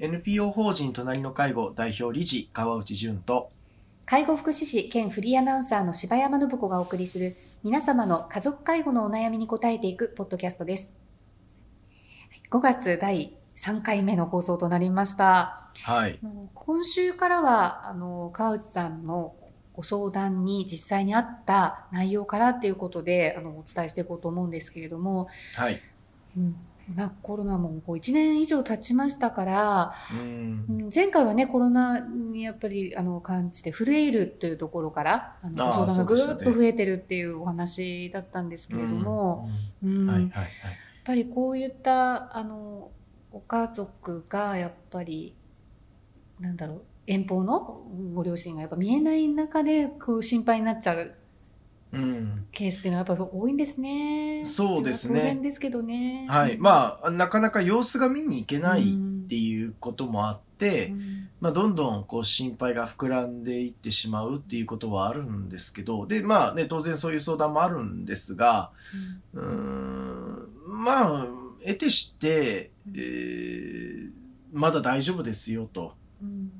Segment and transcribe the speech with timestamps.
[0.00, 3.48] NPO 法人隣の介護代表理事川内淳と。
[4.06, 11.00] 介護福祉士兼フリーアナウンサーの柴山信子がお送りする皆様の家族介護のお悩みに答えていくポッドキャストです。
[12.48, 15.68] 5月第3回目の放送となりました。
[15.82, 16.20] はい。
[16.54, 19.34] 今週からは、あの、川内さんの
[19.72, 25.26] ご相談に実際にあった内容からっていうことで、あの、お伝えしていこうと思うんですけれども、
[25.56, 25.80] はい。
[26.36, 26.56] うん、
[26.94, 30.64] まあコロナもこう1年以上経ちましたから、うん。
[30.68, 39.48] うん前回はね、コロナにやっぱりあの感じて震えるというところから、あの相談がぐーっと増えてるっていうお話だったんですけれども、
[39.82, 40.06] うん。
[40.06, 40.46] やっ
[41.04, 42.90] ぱりこういったあの
[43.32, 45.34] お家族がやっぱり、
[46.40, 47.82] なんだろう、遠方の
[48.14, 51.14] ご両親がやっぱ見えない中でこう心配になっちゃう
[51.92, 52.46] うん。
[52.52, 54.44] ケースっていうのはやっぱ多いんですね。
[54.44, 55.20] そうですね。
[55.20, 56.26] 当然ですけどね。
[56.28, 56.54] はい。
[56.54, 61.28] あ、まあなかなか様子が見に行けないっていうこともあって、うん。
[61.40, 68.70] まあ、どんどんこう心配が膨らんでいってしまうっていうことはあるんですけどでまあね当然そういう相談もあるんですが
[69.34, 70.48] うーん。
[70.66, 71.26] まあ
[71.64, 74.10] 得てして、えー
[74.52, 75.92] まだ大丈夫ですよと
[76.22, 76.50] うん。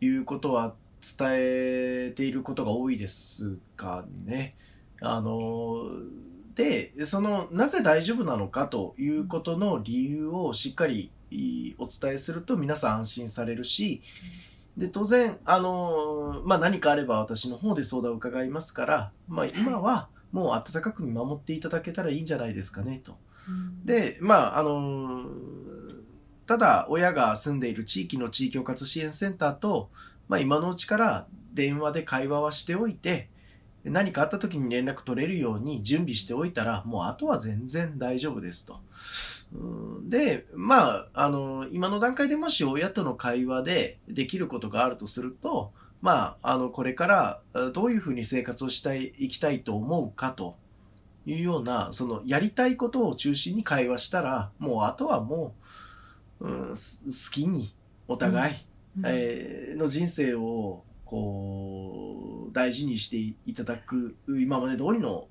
[0.00, 0.72] いうことは
[1.18, 4.56] 伝えていることが多いですかね。
[5.00, 5.90] あの
[6.54, 14.02] でそのなぜ大丈夫なのかということの理由をしっかりいお伝えすると皆さん安心されるし
[14.76, 23.16] で当然あの、まあ、何かあれば私の方で相談を伺いますから、まあ、今はもう温かく見守っていただけたらいいんじゃないですかねと。
[23.48, 25.24] うんで、まあ、あの
[26.46, 29.88] ただ、親が住んでいる地域の地域包括支援センターと、
[30.28, 33.28] まあ、今のうちから電話で会話はしておいて、
[33.84, 38.80] 何かあった時に連絡取れるように準備しておいたら、もうあとは全然大丈夫ですと。
[39.52, 50.56] うんで、まあ、あの、今の段階でもし親との会話でできることがあるとすると、まあ、あの、これからあどういうふうに生活をしたい、いきたいと思うかと
[51.26, 55.54] いうような、その、やりたいことを中心に会話したら、もうあとはも
[56.40, 57.74] う、うん、す好きに、
[58.08, 58.54] お互い、
[58.98, 65.28] うんえーの人生を、こう、大事にしていただく、今まで通りの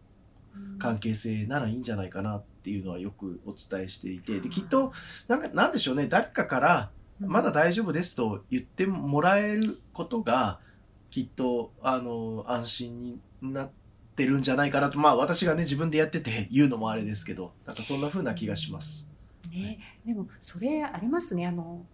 [0.79, 4.93] 関係性ならいいんじゃないかなっていうのはよくお伝えしていて、で、きっと、
[5.27, 10.59] なんか、なんでしょうね、誰かから、まだ大丈夫ですと言ってもらえることが、
[11.09, 13.01] きっと、あの、安心
[13.41, 13.69] になっ
[14.15, 19.09] てるんじゃないかなと、まあ私がね、自分でやってて言うのもあれですけど、なんかそんな風な気がします。
[19.51, 21.45] ね、でもそれありますね。
[21.45, 21.85] あの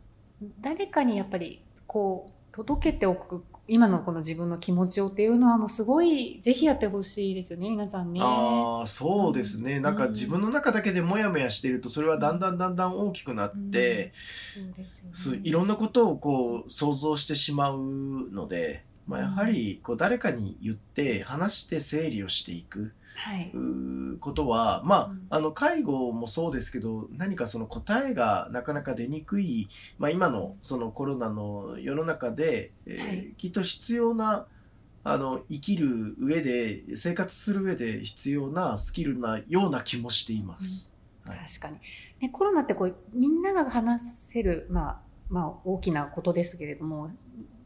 [0.61, 8.19] 誰かにやっぱりこう届けておく今のこの自分の気持ちをっていうのはもうすごいぜひやってほしいですよね皆さんね。
[8.23, 9.79] ああ、そうですね。
[9.79, 17.79] なんかうん自分の中だけでモヤモヤしていると、それはだんだんだんだん大きくなって、そうですよねすいろんなことをこう想像してしまう
[18.31, 22.93] ので、まあ、やはりこう誰かに言って話して整理をしていく。
[23.15, 23.51] はい。
[24.21, 25.27] ことは、まうん。
[25.31, 29.67] あ、あの介護もそうですけど何かその答えがなかなか出にくい、
[29.97, 33.33] まあ、今のそのコロナの世の中で、えーはい。
[33.35, 34.45] きっと必要な
[35.03, 40.95] あの生きる上で生活する上で必要なスキルなような気もしています。
[41.25, 41.39] はい。
[41.47, 41.79] 確かに、
[42.21, 44.99] ね、コロナってこうみんなが話せる、まあ、
[45.29, 47.09] まあ大きなことですけれども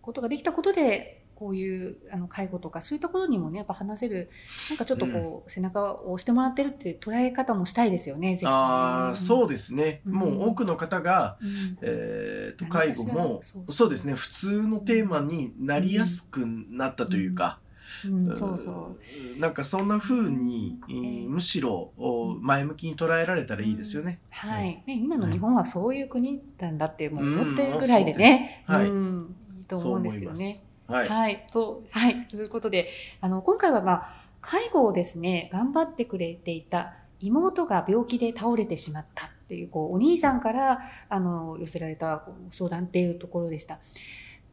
[0.01, 4.29] ことができたことでこういうあの介護とかそういったことにもねやっぱ話せる
[4.69, 10.13] なんかちょっとこう、背中を押してもらってるって捉え方もしたいですよねああそうですね、うん。
[10.13, 11.77] もう多くの方が、うん。
[11.81, 14.13] えー、と介護もそうですね。
[14.13, 17.59] 普通のテーマになりやすくなったというか、
[18.05, 18.29] うん。
[18.29, 18.95] うんそうそ
[19.37, 19.39] う。
[19.39, 21.21] なんかそんな風に、えー。
[21.21, 24.19] ええむしろお前向きに捉えられたらいいですよね。
[24.29, 28.87] はい、ね、今の日本はそういう国なんだってもううん思ってるぐらいでね、そうです。
[28.87, 28.89] はい。
[28.89, 30.55] うん、いいと思うんですけどね。
[30.87, 31.09] はい。
[31.09, 32.89] はい、と、はい、ということで、
[33.21, 43.79] あの、今回はまあ、介護をですね、頑張ってくれていた妹が病気で倒れてしまったっていう、こう、お兄さんから、あの、寄せられた相談っていうところでした。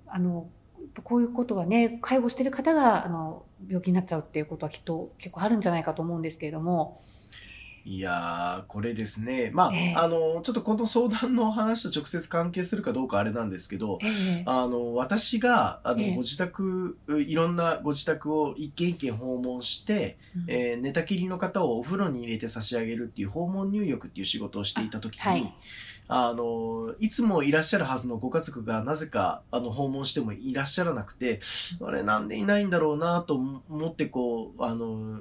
[0.06, 0.48] あの、
[1.02, 7.00] こういうことはね、介護してる方が、あの、病気になっちゃうっていうことはきっと結構あるんじゃないかと思うんですけれども、
[7.84, 9.50] いやー、これですね。
[9.54, 9.94] まあ、ええ。
[9.96, 14.06] あの、ちょっとこの相談の話と直接関係するかどうかあれなんですけど、え
[14.40, 14.42] え。
[14.46, 20.44] あの、私が、あの、ええご自宅、いろんなご自宅を一軒一軒訪問して、うん。
[20.48, 25.54] えー寝たきりの方をお風呂に入れて差し上げるっていう訪問入浴っていう仕事をしていた時に、あはい。
[26.12, 31.38] あの、いつもいらっしゃるはずのご家族がなぜか、あの、訪問してもいらっしゃらなくて、
[31.80, 35.20] あれなんでいないんだろうなと思ってこう、あの、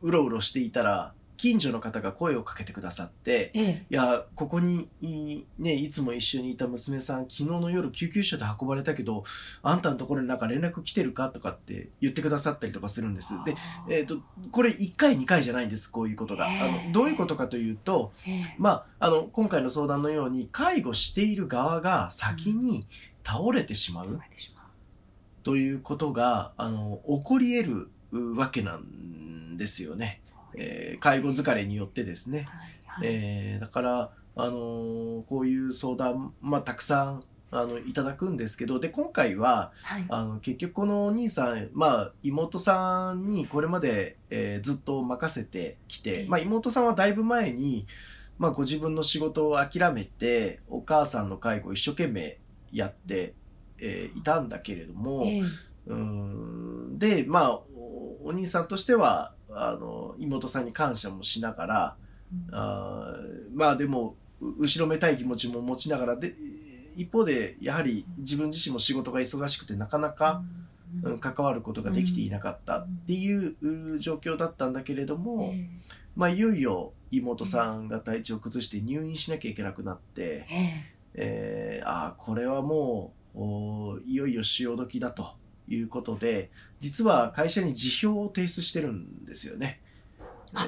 [0.00, 1.12] うろうろしていたら、
[1.44, 3.86] 近所の方が声をかけてくださって、ええ。
[3.90, 9.24] いや、ここにい,、ね、いつも一緒にいた娘さん、昨日の夜救急車で運ばれたけど、
[9.62, 13.34] あんたのところになんか連絡来てるかとかって言ってくださったりとかするんです。
[13.44, 13.56] で、
[13.90, 16.46] えっ、と、これ1回2回じゃないんです、こういうことが。
[16.46, 22.86] あのどういうことかというと、ええまあ、あの、今回の相談のように、介護している側が先に
[23.22, 24.64] 倒れてしまう考えてしまう
[25.42, 30.22] ということが、あの、起こり得るわけなんですよね。
[30.56, 32.38] えー介護疲れによってですね。
[32.38, 32.46] はい
[32.86, 40.04] はいえーだから、あのーこういう相談、まあ、たくさんあのいただくんですけどで今回ははい。
[40.08, 47.86] あの結局このお兄さん、まあ、妹さんにこれまで、えーずっと任せてきて、ええまあ、妹さんはだいぶ前に、
[48.38, 52.38] まあ、ご自分の仕事を諦めてお母さんの介護を一生懸命
[52.72, 53.34] やって、
[53.78, 55.40] えーいたんだけれども、ええ
[55.86, 61.96] うーんでまあおお兄さんとしてはあの妹さんに感謝もしながら
[62.52, 66.34] あーまあでもう後ろめたい気持ちも持ちながらで
[66.96, 70.46] 一方でやはり自分自身も仕事が忙しくてなかなか、うん。
[70.46, 70.64] うん
[71.18, 73.56] 関わることができていなかったっていう
[73.94, 75.68] う状況だったんだけれども、え
[76.14, 80.94] まあ、いよいよ妹さんが体調を崩して入院しなきゃいけなくなって、ええ。
[81.14, 85.34] えーああこれはもうおいよいよ潮時だと
[85.68, 86.50] いうことで
[86.80, 89.80] 実は会社に辞表を提出してるんですよね。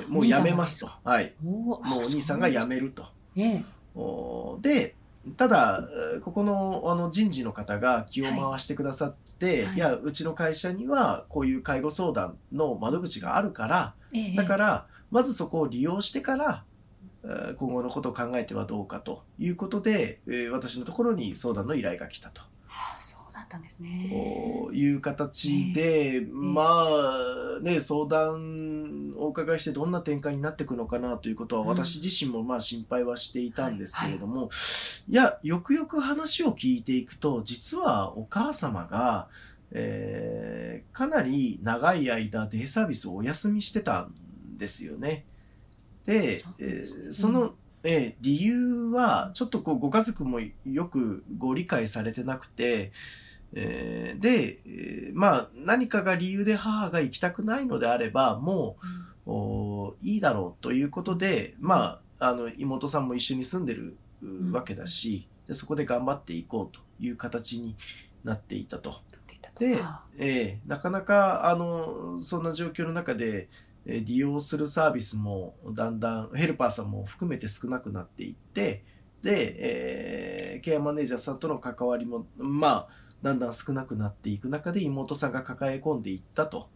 [0.09, 0.91] もう辞めますと。
[1.05, 1.35] はい。
[1.45, 3.07] おもうお兄さんが辞めると。
[3.37, 3.65] ええ
[3.95, 4.95] おで
[5.37, 16.65] ただえーここのあの人事の方が気を回してくださって、はいい、やうちの会社にはこういう介護相談の窓口があるからええだからまずそこを利用してから
[17.25, 22.43] えー今後のことを考えてはどうかということで、えー私のところに相談の依頼が来たと。
[22.67, 23.01] はあ
[23.47, 24.09] ったんですね。
[24.11, 26.63] こういう形で、ま
[27.59, 34.51] あね相談をお伺いしてどんな展開になっていくのかなということは、うん私自身もまあ心配はしていたんですけれども、
[35.09, 39.29] いやよくよく話を聞いていくと実はお母様が、
[39.73, 44.15] えーかなり長い間デイサービスをお休みしてたん
[44.57, 45.25] ですよね。
[46.05, 52.93] で、そうえーその、えー理由はちょっとこうご家族もよくご理解されてなくて、
[53.55, 58.77] えーで、えーまあ何かが理由で母が行きたくないのであればも
[59.27, 67.77] うおいいだろうということでまああの妹さんも一緒に住んでるうわけだし、でそこで頑張っていこうという形に
[68.25, 69.01] なっていたと。
[69.59, 70.03] であ。
[70.19, 73.49] えーなかなかあのそんな状況の中で、
[73.87, 78.83] えー利用するサービスもだんだんヘルパーさんも含めて少なくなっていって
[79.23, 82.89] で、えーケアマネージャーさんとの関わりもまあ
[83.23, 86.69] だんだん少なくなっていく中で妹さんが抱え込んでいったと。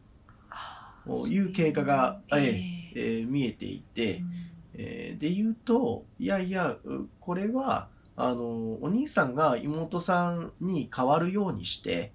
[1.28, 4.32] いう経過がそういうええー見えていて、うん。
[4.74, 12.12] えーで言うといやいやうこれはあのお兄さんが妹さんに代わるようにして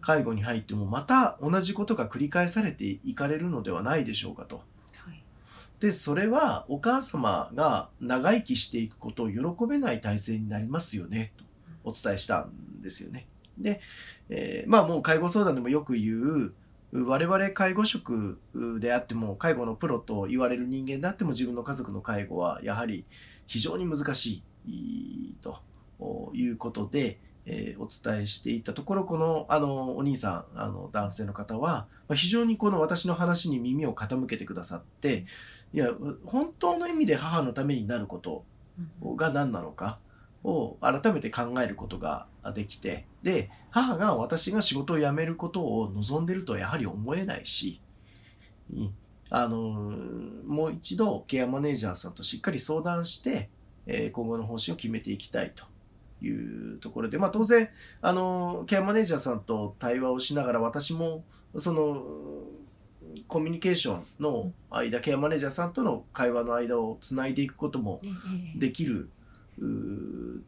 [0.00, 4.56] 介護に入ってもまた同じことが繰り返されていかれるのではないでしょうかと。
[4.96, 5.22] はい。
[5.80, 11.44] でそれはお母様が長生きしていくことを喜べない体制になりますよねと
[11.84, 13.26] お伝えしたんですよね。
[13.60, 13.80] で、
[14.28, 16.14] えーまあもう介護相談でもよく言
[16.46, 16.52] う
[16.92, 18.40] 我々介護職
[18.80, 23.04] であっても介護のプロと言われる人間であっても自分の家族の介護はやはり
[23.46, 25.60] 非常に難しいと
[26.34, 35.24] いうことで、えーお伝えしていたところこのあのお兄さんあの男性の方はま非常にこの私の話に耳を傾けてくださって
[35.72, 35.90] いや
[36.26, 38.44] 本当の意味で母のためになること
[39.16, 39.98] が何なのか
[40.44, 47.80] を改めて考えることができてで母が私が仕事を辞めることを望んでるとはやはり思えないし
[48.72, 48.94] うん
[49.32, 49.58] あの
[50.46, 53.48] もう一度ケアマネージャーさんとしっかり相談して、
[53.86, 55.64] えー今後の方針を決めていきたいと
[56.20, 57.70] いうところで、まあ、当然
[58.02, 61.24] あのケアマネージャーさんと対話をしながら私も
[61.56, 62.02] その
[63.26, 68.08] コミュニケーションの間ケアマネージャーさんとの会話の間をつないでいくこともえ
[68.56, 68.58] え。
[68.58, 69.10] できる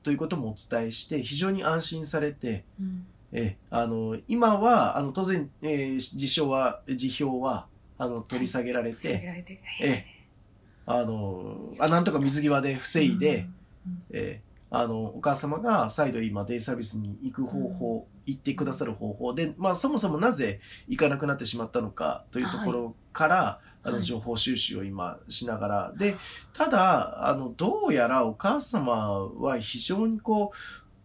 [0.02, 3.06] ということもお伝えして非常に安心されて、うん。
[3.32, 7.66] えあの今はあの当然、えー辞表は辞表は
[7.98, 10.06] あの取り下げられて、防げられてええ
[10.84, 13.46] あのあなんとか水際で防いで、
[13.86, 26.16] うんえーあのお母様が再度今デイサービスに行く方法、行ってくださる方法で、まあ、そもそもなぜ行かなくなってしまったのかというところから、あのはい情報収集を今しながら、で
[26.52, 30.52] ただあのどうやらお母様は非常にこ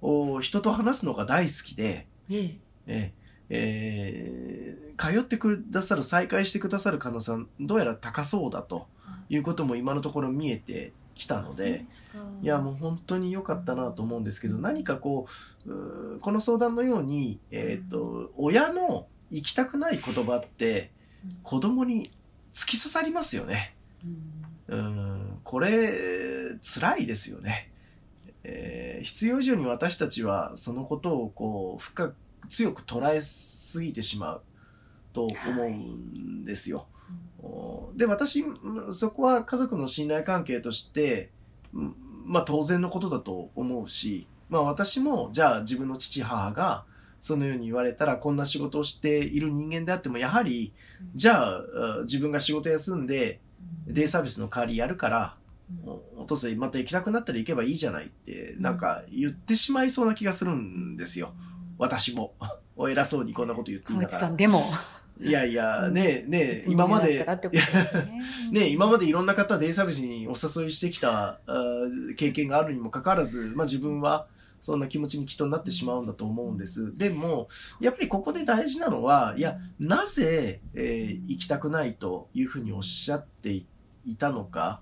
[0.02, 2.60] うお人と話すのが大好きで、ええ。
[2.88, 3.14] え
[3.50, 4.78] え。
[4.84, 8.88] ー通ってくださる再会してくださる可能性はどうやら高そうだと。
[9.30, 9.38] い。
[9.38, 11.86] うことも今のところ見えてきたので、
[12.42, 15.28] いやもう本当に良かったなと思うんですけど、何かこ
[15.66, 20.92] う、この相談のように、えっ、ー、と、親の行きたくない言葉って
[21.44, 22.12] 子供に
[22.54, 23.76] 突き刺さりますよね。
[24.68, 27.72] うん、これ、辛いですよね。
[28.44, 32.16] えー、必要以上に私たちはそのことをこう深く
[32.48, 34.42] 強く捉えすぎてしまう
[35.12, 36.88] と思うんですよ。
[37.42, 38.46] はい、で私
[38.94, 41.30] そこは家族の信頼関係として
[42.26, 46.86] まあ当然のことだと思うし、まあ、私もじゃあ自分の父母が
[47.28, 50.74] そのように言われたらこんな仕事をしている人間であってもやはり
[51.14, 51.62] じゃあ
[52.04, 53.42] 自分が仕事休んで
[53.86, 55.34] デイサービスの代わりやるから
[56.16, 61.34] お父さんまた行きたくなったら行けばいいじゃないってなんか言ってしまいそうな気がするんですよ。
[61.78, 62.34] 私も。
[62.80, 64.20] お偉そうにこんなこと言っていいんだから。
[64.20, 64.64] さんでも。
[65.20, 67.26] いやいや、ねえ、ねえ、今まで、
[68.52, 71.40] ね 今までいろんな方デイサービスにお誘いしてきた
[72.16, 74.28] 経験があるにもかかわらず、まあ自分は
[74.62, 76.94] そんな気持ちにきっとなってしまうんだと思うんです。
[76.94, 77.48] でも、
[77.80, 84.82] やっぱりここで大事なのは、いや、なぜ、えー、行きたくないというふうにおっしゃっていたのか、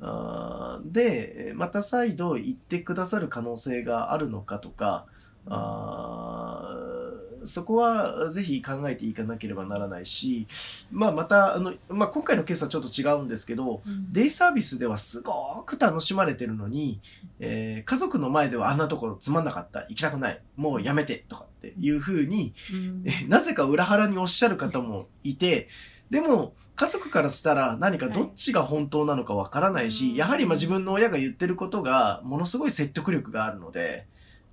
[0.00, 5.06] あで、また再度言ってくださる可能性があるのかとか、
[5.46, 6.97] あ
[7.44, 10.46] そこはぜひ考えていかなければならないし、
[10.90, 17.00] まあ、またあの、まあ、今回のケースはちょっと違うんですけど、うん、デイサービスではすごく楽しまれてるのに、
[17.40, 25.68] えー、家族の前ではあんなところつまんなかった行きたくないもうやめてとかっていうふうに、ん、なぜか裏腹におっしゃる方もいて
[26.10, 34.06] でも家族からしたら何かどっちが本当なのかわからないし、はい、やはりまあ自分の親が言ってることがものすごい説得力があるので。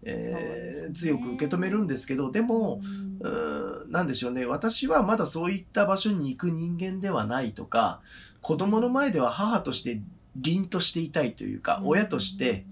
[0.05, 2.79] えー、ね、強く受け止めるんですけどでも、
[3.19, 4.45] うん、なんでしょうね。
[4.45, 8.01] 私はまだそういった場所に行く人間ではないとか
[8.41, 10.01] 子供の前では母として
[10.35, 12.65] 凛としていたいというか、親として、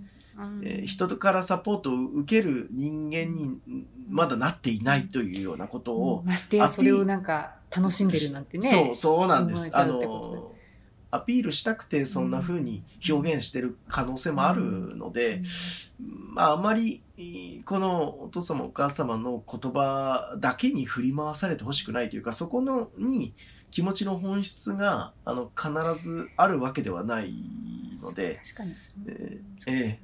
[0.61, 3.59] えー、人からサポートを受ける人間に
[4.09, 8.69] まだなっていないというようなことを、ましてやそれをなんか楽しんでるなんてね。
[8.69, 9.71] そうそうなんです。
[9.73, 10.51] あの
[11.13, 14.63] アピールしたくてそんな風に表現してる可能性もある
[14.97, 15.43] ので、
[15.99, 17.03] まああまり
[17.65, 23.35] このお父様お母様の言葉だけに振り回されてほしくないというかそこのに
[23.69, 25.71] 気持ちの本質があの必
[26.03, 27.33] ずあるわけではない
[28.01, 28.75] ので確かに、
[29.07, 29.99] えー、え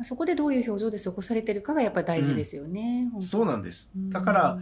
[0.00, 3.10] ー、そこでどういう表情で過ごされてるかがやっぱり大事ですよね。
[3.14, 3.92] うん、そうなんです。
[3.94, 4.58] だから、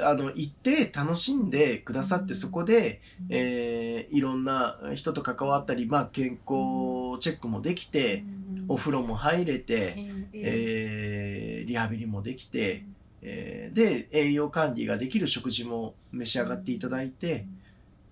[0.00, 8.24] あの、行って楽しんでくださって、そこで、えー、いろんな人と関わったり、まあ、健康チェックもできて、
[8.68, 9.94] お風呂も入れて、
[10.32, 12.84] えー、リハビリもできて、
[13.22, 17.46] えー、で、栄養管理ができる食事も召し上がっていただいて、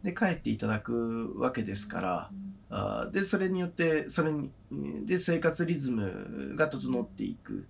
[0.02, 2.30] で、帰っていただくわけですから、
[2.68, 4.50] あで、それによって、それに、
[5.04, 7.66] で、生活リズムが整っていく。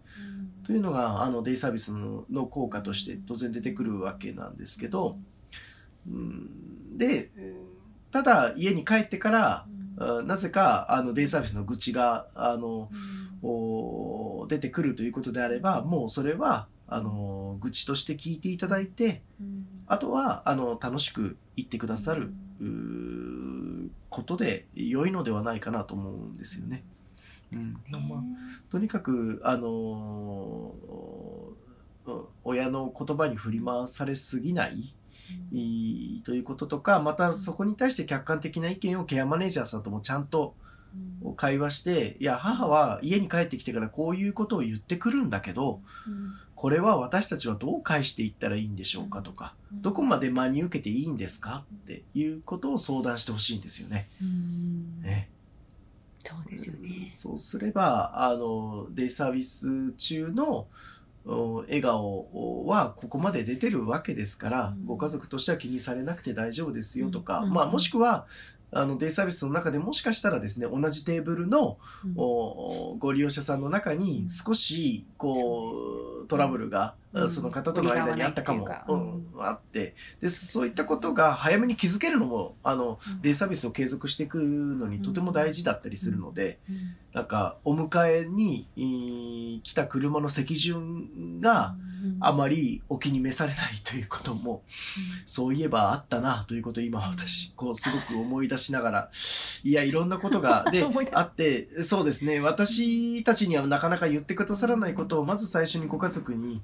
[0.67, 5.17] というのが、あの、デイサービスのの効果として当然出てくるわけなんですけど、
[6.09, 7.31] うん、で、
[8.11, 12.91] ただ家に帰ってから、うん、なぜか、あの、デイサービスの愚痴が、あの、
[13.45, 19.23] うん、出てくるということであれば、もうそれは、あの、愚痴として聞いていただいて、
[19.87, 22.33] あとは、あの、楽しく言ってくださる、
[24.09, 26.83] ことで良いのではないかなと思うんですよね。
[27.53, 28.09] うん。
[28.09, 28.23] まあ、
[28.71, 34.95] とにかく、あのー、親の言葉に振り回されすぎない、
[35.53, 40.55] うん、ということとかまたそこに対して客観的な意見をケアマネージャーさんともちゃんと
[41.37, 54.07] 会話して、いや母は家に帰ってきてからこういうことを言ってくるんだけど、うん、これは私たちはどう返していったらいいんでしょうかとか、どこまで真に受けていいんですかっていうことを相談してほしいんですよね。
[55.03, 55.29] ね
[56.27, 57.07] そうですよね。
[57.09, 60.67] そうすれば、あの、デイサービス中の
[61.25, 68.27] 笑顔はここまで出てるわけですから、うん、ご家族としては気にされなくて大丈夫ですよとか、うん、まあもしくは、
[68.73, 72.15] あのデイサービスの中でもしかしたらですね同じテーブルの、うん、
[72.99, 75.73] ご利用者さんの中に少しこ
[76.25, 79.06] うトラブルが、うん、その方との間にあったかも、うん、
[79.45, 86.59] あってでそういったことが早めに気づけるのもあの、デイサービスを継続していくのにとても大事だったりするので、
[87.17, 91.75] なんかお迎えに来た車の席順が、
[92.21, 94.63] あまりお気に召されないということも、
[95.25, 99.11] そういえばあったなということを今私、こうすごく思い出しながら、
[99.65, 106.61] いや、いろんなことが、 で、あって、そうですね、私たちにはなかなか言ってくださらないことを、まず最初にご家族に、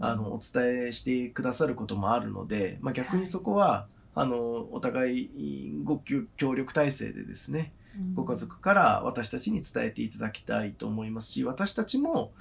[0.00, 6.02] あの、お伝えしてくださることもあるので、まあ逆にそこは、あの、お互いご
[6.36, 7.72] 協力体制でですね、
[8.14, 12.32] ご家族から私たちに伝えていただきたいと思いますし、私たちも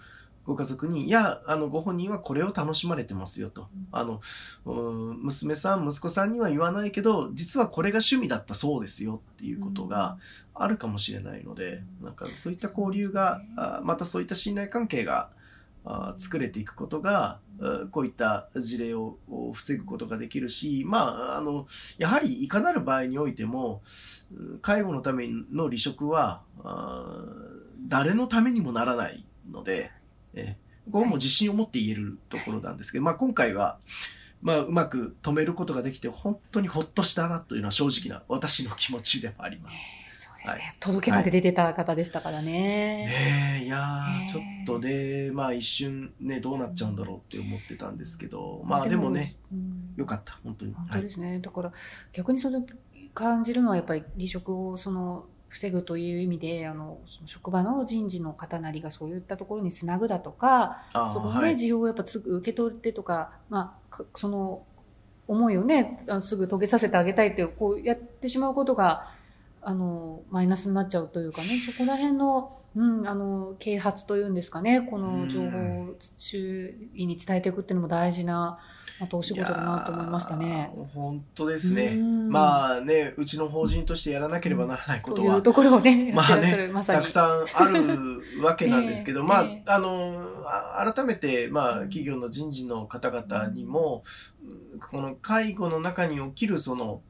[0.45, 3.67] ご家族に、いや、あの、ご本人はこれを楽しまれてますよと。
[3.91, 4.21] あの、
[4.65, 10.17] 娘さん、息子さんには言わないけど、実はこれが趣味だったそうですよっていうことが
[10.55, 13.41] あるかもしれないので、なんかそういった交流が、
[13.83, 15.29] またそういった信頼関係が
[16.15, 17.39] 作れていくことが、
[17.91, 19.17] こういった事例を
[19.53, 23.81] 防ぐことができるし、まあ、あの、やはりいかなる場合においても、
[24.61, 26.43] 介護のための離職は、
[27.87, 29.91] 誰のためにもならないので、
[30.33, 30.55] え
[30.91, 33.77] ここも自信を持って言えるところなんですけど、まあ今回は、
[34.41, 39.97] まあうまく止めることができて、本当にほっとしたなというのは正直な私の気持ちでもあります。
[40.15, 40.53] そうですね。
[40.53, 42.51] はい、届けまで出てた方でしたからね。
[42.51, 50.73] ねえ、いやちょっとね、まあ一瞬ね、どうなっちゃうんだろうって思ってたんですけど、まあでもね、うん、よかった、本当に。
[50.73, 51.31] 本当ですね。
[51.31, 51.71] はい、だから
[52.11, 52.65] 逆にその
[53.13, 60.77] 感じるのはやっぱり離職をその防ぐという意味であの職場の人事の方なりがそういったところにつなぐだとか
[61.11, 64.63] そこのね、需要をやっぱ受け取ってとか、まあ、その
[65.27, 69.07] 思いをねすぐ遂げさせてあげたいってこうやってしまうことが
[69.61, 78.57] あのマイナスになっちゃうというかねそこら辺の,、うん、あの啓発というんですかねこの情報を周囲に伝えていくっていうのも大事な
[79.01, 80.71] あとお仕事だなと思いましたね。
[80.93, 81.95] 本当ですね。
[81.95, 90.23] まあね、うちの法人としてやらなければならないことは、うところをね、 まあね、またくさんあるわけなんですけど、 まあ、あの、
[90.93, 94.03] 改めて、まあ、企業の人事の方々にも、
[94.79, 97.01] この介護の中に起きるその、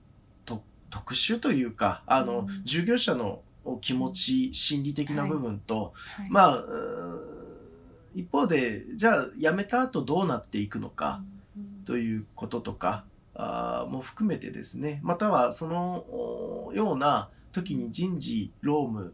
[0.45, 3.41] と特殊というか、あの、従業者の
[3.81, 6.63] 気持ち、心理的な部分と、はいはい、まあ、
[8.15, 11.21] 一方で、じゃあ辞めた後どうなっていくのか、
[11.85, 19.13] ということとかあも含めてですねまたはそのような時に人事労務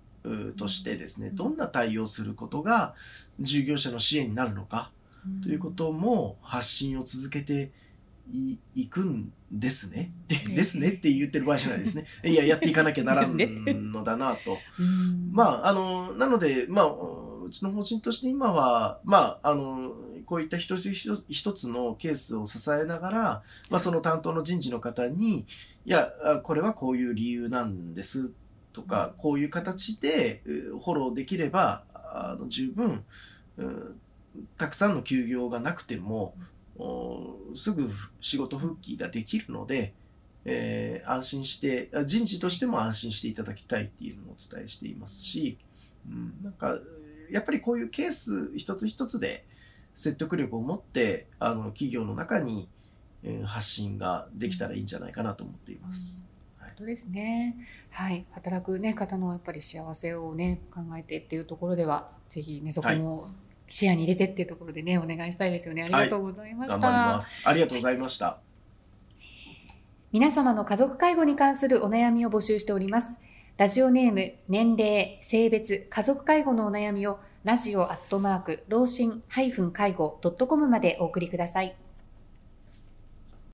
[0.57, 2.95] としてですねどんな対応することが
[3.39, 4.91] 従業者の支援になるのか
[5.43, 7.71] ということも発信を続けて
[8.75, 10.11] いくんですね。
[10.27, 12.05] でですねって言ってる場合じゃないですね。
[12.25, 13.37] いや、やっていかなきゃならん
[13.91, 14.57] のだなと。
[15.31, 16.91] まあ、あの、なので、まあ、
[17.47, 19.93] うちの法人として今は、まあ、あの、
[20.25, 23.19] こういった一つ一つのケースを支えながら、
[23.69, 25.45] まあ、その担当の人事の方に、
[25.85, 26.11] いや、
[26.43, 28.31] これはこういう理由なんです
[28.73, 33.03] とか、こういう形でフォローできれば、あの十分、
[34.57, 36.35] たくさんの休業がなくても、
[37.55, 37.89] すぐ
[38.21, 39.93] 仕事復帰ができるので、
[40.45, 45.57] えー、安心して、人事としても安心していただきたいっていうのをお伝えしていますし、
[46.07, 46.77] うん、なんか、
[47.31, 49.45] やっぱりこういうケース一つ一つで、
[49.97, 52.69] 説得力を持ってあの企業の中に、
[53.23, 56.23] えー、発信ができたらいいんじゃないかなと思っています。
[56.59, 57.55] 本当ですね。
[57.89, 63.27] はい、働くね方のやっぱり幸せをね考えてっていうところではぜひねそこも
[63.67, 65.81] 視野に入れてっていうところでねお願いしたいですよね。
[65.81, 66.87] ありがとうございました。
[66.87, 68.37] はい、ありがとうございました。
[70.11, 73.23] 皆様の家族介護に関するお悩みを募集しております。
[73.57, 79.23] ラジオネーム、年齢、性別、家族介護のお悩みをラジオアットマーク、老人
[79.71, 81.75] 介護 .com までお送りください。